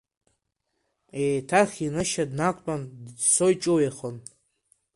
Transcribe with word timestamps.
Еиҭах 1.23 1.71
инышьа 1.85 2.25
днақәтәан 2.29 2.81
дыӡсо 3.03 3.47
иҿыҩеихон. 3.53 4.15